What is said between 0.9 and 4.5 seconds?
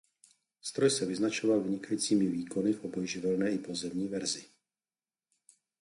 se vyznačoval vynikajícími výkony v obojživelné i pozemní verzi.